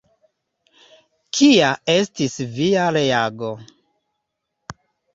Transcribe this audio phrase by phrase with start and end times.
[1.41, 3.55] Kia estis via reago?